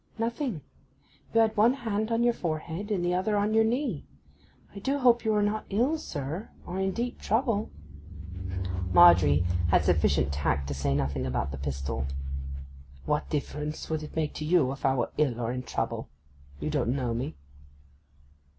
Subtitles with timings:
[0.17, 0.61] 'Nothing.
[1.31, 4.03] You had one hand on your forehead and the other on your knee.
[4.73, 7.69] I do hope you are not ill, sir, or in deep trouble?'
[8.91, 12.07] Margery had sufficient tact to say nothing about the pistol.
[13.05, 16.09] 'What difference would it make to you if I were ill or in trouble?
[16.59, 17.35] You don't know me.